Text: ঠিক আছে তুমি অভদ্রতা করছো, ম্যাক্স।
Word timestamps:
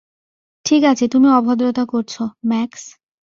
ঠিক 0.65 0.81
আছে 0.83 1.05
তুমি 1.07 1.27
অভদ্রতা 1.31 1.83
করছো, 1.85 2.21
ম্যাক্স। 2.47 2.83